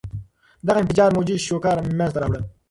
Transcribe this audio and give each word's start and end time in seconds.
دغه 0.67 0.79
انفجار 0.81 1.09
موجي 1.15 1.35
شوک 1.45 1.63
منځته 1.97 2.19
راوړي. 2.21 2.41